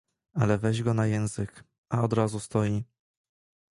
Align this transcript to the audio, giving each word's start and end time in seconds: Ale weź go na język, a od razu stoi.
Ale 0.35 0.57
weź 0.57 0.83
go 0.83 0.93
na 0.93 1.05
język, 1.07 1.63
a 1.89 2.01
od 2.03 2.13
razu 2.13 2.39
stoi. 2.39 2.83